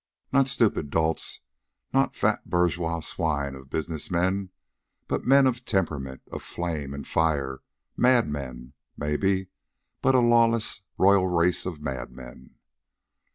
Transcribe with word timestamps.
Not 0.33 0.47
stupid 0.47 0.89
dolts, 0.89 1.41
nor 1.93 2.09
fat 2.09 2.49
bourgeois 2.49 3.01
swine 3.01 3.53
of 3.53 3.69
business 3.69 4.09
men, 4.09 4.49
but 5.07 5.25
men 5.27 5.45
of 5.45 5.63
temperament, 5.63 6.23
of 6.31 6.41
flame 6.41 6.95
and 6.95 7.05
fire; 7.07 7.61
madmen, 7.95 8.73
maybe, 8.97 9.49
but 10.01 10.15
a 10.15 10.19
lawless, 10.19 10.81
royal 10.97 11.27
race 11.27 11.67
of 11.67 11.81
madmen. 11.81 12.55